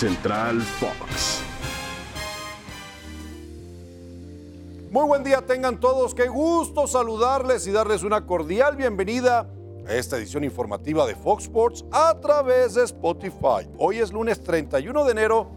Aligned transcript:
Central 0.00 0.62
Fox. 0.62 1.42
Muy 4.90 5.06
buen 5.06 5.22
día 5.22 5.44
tengan 5.44 5.78
todos, 5.78 6.14
qué 6.14 6.26
gusto 6.26 6.86
saludarles 6.86 7.66
y 7.66 7.70
darles 7.70 8.02
una 8.02 8.24
cordial 8.24 8.76
bienvenida 8.76 9.46
a 9.86 9.92
esta 9.92 10.16
edición 10.16 10.42
informativa 10.42 11.04
de 11.04 11.14
Fox 11.14 11.44
Sports 11.44 11.84
a 11.92 12.18
través 12.18 12.72
de 12.72 12.84
Spotify. 12.84 13.68
Hoy 13.76 13.98
es 13.98 14.10
lunes 14.10 14.42
31 14.42 15.04
de 15.04 15.12
enero 15.12 15.50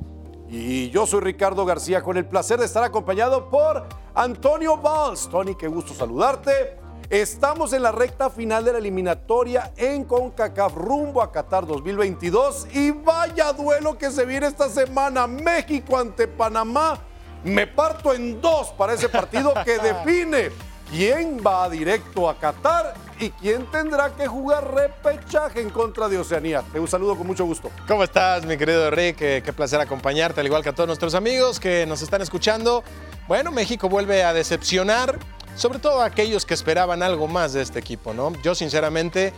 y 0.50 0.90
yo 0.90 1.08
soy 1.08 1.22
Ricardo 1.22 1.64
García 1.64 2.02
con 2.02 2.18
el 2.18 2.26
placer 2.26 2.60
de 2.60 2.66
estar 2.66 2.84
acompañado 2.84 3.50
por 3.50 3.88
Antonio 4.14 4.76
Valls. 4.76 5.30
Tony, 5.30 5.56
qué 5.56 5.70
gusto 5.70 5.94
saludarte. 5.94 6.83
Estamos 7.10 7.74
en 7.74 7.84
la 7.84 7.92
recta 7.92 8.30
final 8.30 8.66
de 8.66 8.74
la 8.74 8.78
eliminatoria 8.80 9.72
en 9.78 10.04
CONCACAF 10.04 10.74
rumbo 10.74 11.22
a 11.22 11.32
Qatar 11.32 11.66
2022 11.68 12.68
y 12.74 12.92
vaya 12.92 13.54
duelo 13.54 13.98
que 13.98 14.10
se 14.10 14.26
viene 14.26 14.48
esta 14.48 14.70
semana. 14.70 15.28
México 15.28 15.98
ante 15.98 16.28
Panamá. 16.28 17.00
Me 17.44 17.68
parto 17.68 18.14
en 18.14 18.40
dos 18.42 18.70
para 18.78 18.94
ese 18.94 19.10
partido 19.10 19.54
que 19.66 19.78
define 19.80 20.50
quién 20.90 21.40
va 21.46 21.70
directo 21.70 22.30
a 22.30 22.38
Qatar 22.40 22.94
y 23.20 23.30
quién 23.32 23.70
tendrá 23.70 24.10
que 24.16 24.28
jugar 24.28 24.74
repechaje 24.74 25.62
en 25.62 25.70
contra 25.70 26.08
de 26.08 26.18
Oceanía. 26.18 26.64
Te 26.72 26.80
un 26.80 26.88
saludo 26.88 27.16
con 27.16 27.28
mucho 27.28 27.46
gusto. 27.46 27.70
¿Cómo 27.88 28.04
estás, 28.04 28.46
mi 28.46 28.58
querido 28.58 28.90
Rick? 28.90 29.18
Qué, 29.18 29.44
qué 29.46 29.54
placer 29.54 29.80
acompañarte, 29.80 30.40
al 30.40 30.48
igual 30.48 30.64
que 30.64 30.70
a 30.70 30.74
todos 30.74 30.88
nuestros 30.88 31.14
amigos 31.16 31.60
que 31.60 31.86
nos 31.86 32.02
están 32.02 32.22
escuchando. 32.22 32.84
Bueno, 33.28 33.52
México 33.52 33.88
vuelve 33.88 34.24
a 34.24 34.34
decepcionar, 34.34 35.18
sobre 35.56 35.80
todo 35.80 36.02
a 36.02 36.06
aquellos 36.06 36.46
que 36.46 36.54
esperaban 36.54 37.04
algo 37.04 37.28
más 37.28 37.54
de 37.54 37.62
este 37.62 37.80
equipo, 37.80 38.14
¿no? 38.14 38.34
Yo, 38.44 38.56
sinceramente, 38.56 39.34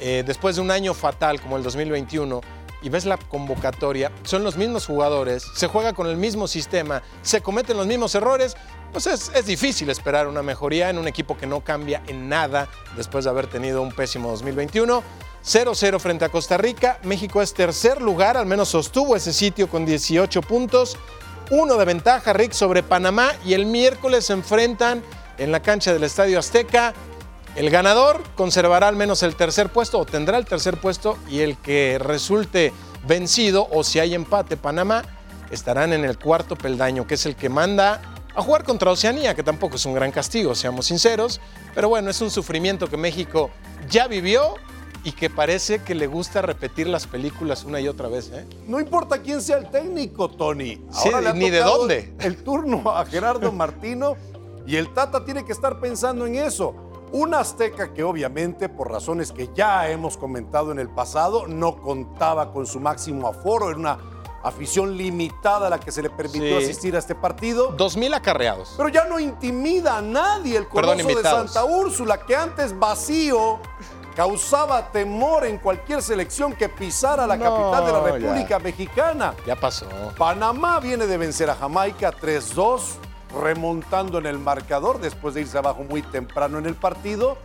eh, 0.00 0.22
después 0.26 0.56
de 0.56 0.62
un 0.62 0.70
año 0.70 0.94
fatal 0.94 1.40
como 1.40 1.56
el 1.56 1.62
2021, 1.62 2.40
y 2.82 2.88
ves 2.88 3.04
la 3.04 3.18
convocatoria, 3.18 4.10
son 4.22 4.42
los 4.42 4.56
mismos 4.56 4.86
jugadores, 4.86 5.44
se 5.54 5.66
juega 5.66 5.92
con 5.92 6.06
el 6.06 6.16
mismo 6.16 6.48
sistema, 6.48 7.02
se 7.22 7.42
cometen 7.42 7.76
los 7.76 7.86
mismos 7.86 8.14
errores, 8.14 8.56
pues 8.92 9.06
es, 9.06 9.30
es, 9.34 9.46
difícil 9.46 9.90
esperar 9.90 10.26
una 10.26 10.42
mejoría 10.42 10.90
en 10.90 10.98
un 10.98 11.06
equipo 11.06 11.36
que 11.36 11.46
no 11.46 11.60
cambia 11.60 12.02
en 12.06 12.28
nada 12.28 12.68
después 12.96 13.24
de 13.24 13.30
haber 13.30 13.46
tenido 13.46 13.82
un 13.82 13.92
pésimo 13.92 14.30
2021. 14.30 15.02
0-0 15.44 15.98
frente 16.00 16.24
a 16.24 16.28
Costa 16.28 16.58
Rica, 16.58 16.98
México 17.02 17.40
es 17.40 17.54
tercer 17.54 18.02
lugar, 18.02 18.36
al 18.36 18.46
menos 18.46 18.68
sostuvo 18.68 19.16
ese 19.16 19.32
sitio 19.32 19.68
con 19.68 19.86
18 19.86 20.42
puntos, 20.42 20.98
uno 21.50 21.76
de 21.76 21.84
ventaja 21.84 22.32
Rick 22.32 22.52
sobre 22.52 22.82
Panamá 22.82 23.32
y 23.44 23.54
el 23.54 23.64
miércoles 23.64 24.26
se 24.26 24.34
enfrentan 24.34 25.02
en 25.40 25.50
la 25.50 25.60
cancha 25.60 25.92
del 25.92 26.04
Estadio 26.04 26.38
Azteca 26.38 26.94
el 27.56 27.70
ganador 27.70 28.22
conservará 28.36 28.86
al 28.88 28.94
menos 28.94 29.22
el 29.22 29.34
tercer 29.34 29.70
puesto 29.70 29.98
o 29.98 30.06
tendrá 30.06 30.38
el 30.38 30.44
tercer 30.44 30.76
puesto 30.76 31.18
y 31.28 31.40
el 31.40 31.56
que 31.56 31.98
resulte 31.98 32.72
vencido 33.06 33.66
o 33.72 33.82
si 33.82 33.98
hay 33.98 34.14
empate 34.14 34.56
Panamá 34.56 35.02
estarán 35.50 35.92
en 35.92 36.04
el 36.04 36.16
cuarto 36.18 36.54
peldaño, 36.54 37.06
que 37.06 37.14
es 37.14 37.26
el 37.26 37.34
que 37.34 37.48
manda 37.48 38.00
a 38.36 38.42
jugar 38.42 38.62
contra 38.62 38.92
Oceanía, 38.92 39.34
que 39.34 39.42
tampoco 39.42 39.76
es 39.76 39.84
un 39.84 39.94
gran 39.94 40.12
castigo, 40.12 40.54
seamos 40.54 40.86
sinceros, 40.86 41.40
pero 41.74 41.88
bueno, 41.88 42.10
es 42.10 42.20
un 42.20 42.30
sufrimiento 42.30 42.88
que 42.88 42.96
México 42.96 43.50
ya 43.88 44.06
vivió 44.06 44.54
y 45.02 45.12
que 45.12 45.30
parece 45.30 45.80
que 45.80 45.94
le 45.94 46.06
gusta 46.06 46.42
repetir 46.42 46.86
las 46.86 47.06
películas 47.06 47.64
una 47.64 47.80
y 47.80 47.88
otra 47.88 48.08
vez. 48.08 48.30
¿eh? 48.32 48.46
No 48.68 48.78
importa 48.78 49.22
quién 49.22 49.40
sea 49.42 49.56
el 49.56 49.70
técnico, 49.70 50.28
Tony. 50.30 50.80
Ahora 50.92 51.32
sí, 51.32 51.38
ni 51.38 51.50
de 51.50 51.60
dónde. 51.60 52.14
El 52.20 52.36
turno 52.44 52.90
a 52.90 53.04
Gerardo 53.06 53.50
Martino 53.50 54.16
y 54.66 54.76
el 54.76 54.92
Tata 54.92 55.24
tiene 55.24 55.44
que 55.44 55.52
estar 55.52 55.80
pensando 55.80 56.26
en 56.26 56.36
eso. 56.36 56.74
Un 57.12 57.34
Azteca 57.34 57.92
que 57.92 58.04
obviamente, 58.04 58.68
por 58.68 58.90
razones 58.90 59.32
que 59.32 59.50
ya 59.54 59.88
hemos 59.88 60.16
comentado 60.16 60.70
en 60.70 60.78
el 60.78 60.88
pasado, 60.88 61.46
no 61.48 61.80
contaba 61.80 62.52
con 62.52 62.66
su 62.66 62.78
máximo 62.78 63.26
aforo, 63.26 63.70
era 63.70 63.78
una 63.78 63.98
afición 64.42 64.96
limitada 64.96 65.66
a 65.66 65.70
la 65.70 65.80
que 65.80 65.90
se 65.90 66.02
le 66.02 66.10
permitió 66.10 66.58
sí. 66.58 66.64
asistir 66.64 66.96
a 66.96 66.98
este 66.98 67.14
partido. 67.14 67.72
Dos 67.72 67.96
mil 67.96 68.14
acarreados. 68.14 68.74
Pero 68.76 68.88
ya 68.88 69.04
no 69.04 69.18
intimida 69.18 69.98
a 69.98 70.02
nadie 70.02 70.56
el 70.56 70.68
coloso 70.68 71.06
de 71.06 71.22
Santa 71.22 71.64
Úrsula, 71.64 72.24
que 72.24 72.36
antes 72.36 72.78
vacío 72.78 73.58
causaba 74.14 74.90
temor 74.90 75.46
en 75.46 75.58
cualquier 75.58 76.02
selección 76.02 76.52
que 76.52 76.68
pisara 76.68 77.26
la 77.26 77.36
no, 77.36 77.44
capital 77.44 77.86
de 77.86 77.92
la 77.92 78.00
República 78.00 78.48
ya. 78.50 78.58
Mexicana. 78.58 79.34
Ya 79.46 79.56
pasó. 79.56 79.86
Panamá 80.16 80.80
viene 80.80 81.06
de 81.06 81.16
vencer 81.16 81.50
a 81.50 81.54
Jamaica 81.54 82.12
3-2 82.12 83.09
remontando 83.32 84.18
en 84.18 84.26
el 84.26 84.38
marcador 84.38 85.00
después 85.00 85.34
de 85.34 85.42
irse 85.42 85.58
abajo 85.58 85.84
muy 85.84 86.02
temprano 86.02 86.58
en 86.58 86.66
el 86.66 86.74
partido. 86.74 87.38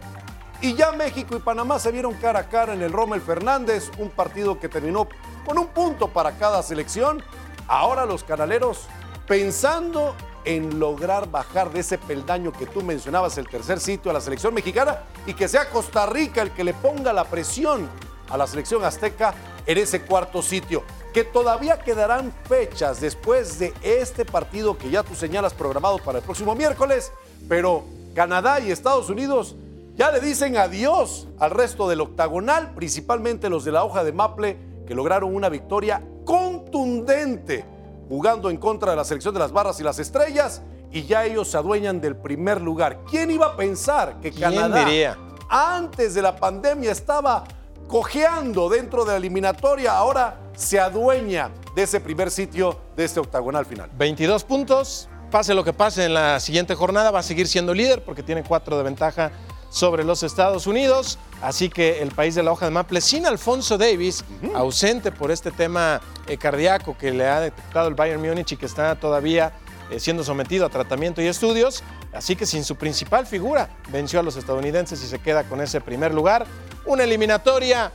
Y 0.61 0.73
ya 0.73 0.91
México 0.93 1.35
y 1.35 1.39
Panamá 1.39 1.79
se 1.79 1.91
vieron 1.91 2.13
cara 2.13 2.39
a 2.39 2.49
cara 2.49 2.73
en 2.73 2.81
el 2.81 2.91
Rommel 2.91 3.21
Fernández, 3.21 3.91
un 3.97 4.09
partido 4.09 4.59
que 4.59 4.69
terminó 4.69 5.07
con 5.45 5.57
un 5.57 5.67
punto 5.67 6.09
para 6.09 6.31
cada 6.37 6.63
selección. 6.63 7.23
Ahora 7.67 8.05
los 8.05 8.23
canaleros 8.23 8.87
pensando 9.27 10.15
en 10.45 10.79
lograr 10.79 11.29
bajar 11.29 11.71
de 11.71 11.79
ese 11.79 11.97
peldaño 11.97 12.51
que 12.51 12.67
tú 12.67 12.83
mencionabas, 12.83 13.37
el 13.37 13.47
tercer 13.47 13.79
sitio 13.79 14.11
a 14.11 14.13
la 14.13 14.21
selección 14.21 14.53
mexicana, 14.53 14.99
y 15.25 15.33
que 15.33 15.47
sea 15.47 15.69
Costa 15.69 16.05
Rica 16.05 16.41
el 16.41 16.51
que 16.51 16.63
le 16.63 16.73
ponga 16.73 17.11
la 17.11 17.25
presión 17.25 17.89
a 18.29 18.37
la 18.37 18.47
selección 18.47 18.83
azteca 18.83 19.33
en 19.65 19.77
ese 19.77 20.03
cuarto 20.03 20.41
sitio 20.41 20.83
que 21.15 21.23
todavía 21.23 21.79
quedarán 21.79 22.33
fechas 22.43 22.99
después 22.99 23.57
de 23.57 23.73
este 23.81 24.25
partido 24.25 24.77
que 24.77 24.89
ya 24.89 25.01
tú 25.01 25.15
señalas 25.15 25.53
programado 25.53 25.97
para 25.97 26.17
el 26.17 26.25
próximo 26.25 26.55
miércoles, 26.55 27.09
pero 27.47 27.85
Canadá 28.13 28.59
y 28.59 28.69
Estados 28.69 29.09
Unidos 29.09 29.55
ya 29.95 30.11
le 30.11 30.19
dicen 30.19 30.57
adiós 30.57 31.29
al 31.39 31.51
resto 31.51 31.87
del 31.87 32.01
octagonal, 32.01 32.73
principalmente 32.75 33.49
los 33.49 33.63
de 33.63 33.71
la 33.71 33.85
hoja 33.85 34.03
de 34.03 34.11
Maple, 34.11 34.57
que 34.85 34.93
lograron 34.93 35.33
una 35.33 35.47
victoria 35.47 36.03
contundente 36.25 37.63
jugando 38.09 38.49
en 38.49 38.57
contra 38.57 38.91
de 38.91 38.97
la 38.97 39.05
selección 39.05 39.33
de 39.33 39.39
las 39.39 39.53
barras 39.53 39.79
y 39.79 39.83
las 39.83 39.99
estrellas, 39.99 40.63
y 40.91 41.05
ya 41.05 41.23
ellos 41.23 41.47
se 41.47 41.55
adueñan 41.55 42.01
del 42.01 42.17
primer 42.17 42.59
lugar. 42.59 42.99
¿Quién 43.09 43.31
iba 43.31 43.45
a 43.45 43.55
pensar 43.55 44.19
que 44.19 44.33
Canadá, 44.33 44.83
diría? 44.83 45.17
antes 45.47 46.13
de 46.13 46.21
la 46.21 46.35
pandemia, 46.35 46.91
estaba 46.91 47.45
cojeando 47.87 48.67
dentro 48.67 49.05
de 49.05 49.11
la 49.11 49.17
eliminatoria, 49.17 49.95
ahora 49.95 50.41
se 50.55 50.79
adueña 50.79 51.51
de 51.75 51.83
ese 51.83 51.99
primer 51.99 52.31
sitio 52.31 52.79
de 52.95 53.05
este 53.05 53.19
octagonal 53.19 53.65
final. 53.65 53.89
22 53.97 54.43
puntos, 54.43 55.09
pase 55.31 55.53
lo 55.53 55.63
que 55.63 55.73
pase 55.73 56.05
en 56.05 56.13
la 56.13 56.39
siguiente 56.39 56.75
jornada, 56.75 57.11
va 57.11 57.19
a 57.19 57.23
seguir 57.23 57.47
siendo 57.47 57.73
líder 57.73 58.03
porque 58.03 58.23
tiene 58.23 58.43
cuatro 58.43 58.77
de 58.77 58.83
ventaja 58.83 59.31
sobre 59.69 60.03
los 60.03 60.23
Estados 60.23 60.67
Unidos. 60.67 61.19
Así 61.41 61.69
que 61.69 62.01
el 62.01 62.11
país 62.11 62.35
de 62.35 62.43
la 62.43 62.51
hoja 62.51 62.65
de 62.65 62.71
Maple, 62.71 63.01
sin 63.01 63.25
Alfonso 63.25 63.77
Davis, 63.77 64.23
uh 64.41 64.47
-huh. 64.47 64.55
ausente 64.55 65.11
por 65.11 65.31
este 65.31 65.51
tema 65.51 65.99
eh, 66.27 66.37
cardíaco 66.37 66.97
que 66.97 67.11
le 67.11 67.27
ha 67.27 67.41
detectado 67.41 67.89
el 67.89 67.95
Bayern 67.95 68.21
Múnich 68.21 68.53
y 68.53 68.57
que 68.57 68.65
está 68.65 68.95
todavía 68.95 69.51
eh, 69.91 69.99
siendo 69.99 70.23
sometido 70.23 70.65
a 70.65 70.69
tratamiento 70.69 71.21
y 71.21 71.27
estudios. 71.27 71.83
Así 72.13 72.37
que 72.37 72.45
sin 72.45 72.63
su 72.63 72.77
principal 72.77 73.25
figura, 73.25 73.69
venció 73.91 74.21
a 74.21 74.23
los 74.23 74.37
estadounidenses 74.37 75.03
y 75.03 75.07
se 75.07 75.19
queda 75.19 75.43
con 75.43 75.59
ese 75.59 75.81
primer 75.81 76.13
lugar. 76.13 76.45
Una 76.85 77.03
eliminatoria 77.03 77.91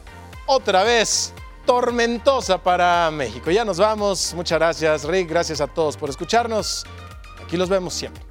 otra 0.47 0.85
vez 0.85 1.33
tormentosa 1.67 2.63
para 2.63 3.11
México. 3.11 3.51
Ya 3.51 3.65
nos 3.65 3.79
vamos. 3.79 4.35
Muchas 4.35 4.59
gracias, 4.59 5.05
Rick. 5.05 5.29
Gracias 5.29 5.61
a 5.61 5.67
todos 5.67 5.97
por 5.97 6.11
escucharnos. 6.11 6.85
Aquí 7.43 7.57
los 7.57 7.69
vemos 7.69 7.95
siempre. 7.95 8.30